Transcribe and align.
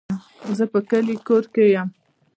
زه 0.57 0.65
په 0.73 0.79
خپل 0.85 1.05
کور 1.27 1.43
کې 1.53 1.63
يم 1.73 1.89